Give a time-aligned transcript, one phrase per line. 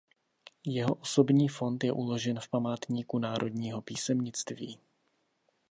[0.65, 4.79] Jeho osobní fond je uložen v Památníku národního písemnictví.